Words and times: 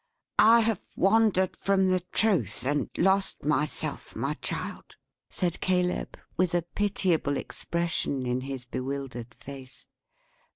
"I 0.39 0.61
have 0.61 0.81
wandered 0.95 1.55
from 1.55 1.89
the 1.89 1.99
Truth 1.99 2.65
and 2.65 2.89
lost 2.97 3.45
myself, 3.45 4.15
my 4.15 4.33
child," 4.41 4.95
said 5.29 5.61
Caleb, 5.61 6.17
with 6.35 6.55
a 6.55 6.63
pitiable 6.63 7.37
expression 7.37 8.25
in 8.25 8.41
his 8.41 8.65
bewildered 8.65 9.35
face. 9.35 9.85